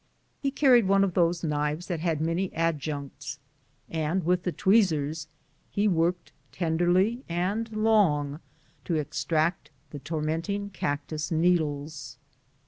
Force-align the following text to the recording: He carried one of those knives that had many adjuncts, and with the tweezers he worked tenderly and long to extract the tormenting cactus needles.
He 0.39 0.49
carried 0.49 0.87
one 0.87 1.03
of 1.03 1.13
those 1.13 1.43
knives 1.43 1.85
that 1.85 1.99
had 1.99 2.19
many 2.21 2.51
adjuncts, 2.55 3.37
and 3.87 4.23
with 4.25 4.41
the 4.41 4.51
tweezers 4.51 5.27
he 5.69 5.87
worked 5.87 6.31
tenderly 6.51 7.23
and 7.29 7.71
long 7.71 8.39
to 8.85 8.95
extract 8.95 9.69
the 9.91 9.99
tormenting 9.99 10.71
cactus 10.71 11.29
needles. 11.29 12.17